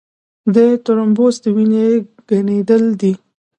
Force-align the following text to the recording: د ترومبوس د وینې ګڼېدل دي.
د 0.55 0.57
ترومبوس 0.85 1.35
د 1.43 1.45
وینې 1.55 1.85
ګڼېدل 2.29 2.83
دي. 3.01 3.13